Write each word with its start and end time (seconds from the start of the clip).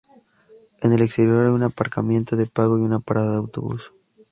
En 0.81 0.91
el 0.93 1.03
exterior 1.03 1.45
hay 1.45 1.51
un 1.53 1.61
aparcamiento 1.61 2.35
de 2.35 2.47
pago 2.47 2.75
y 2.75 2.81
una 2.81 2.97
parada 2.99 3.33
de 3.33 3.37
autobús. 3.37 3.83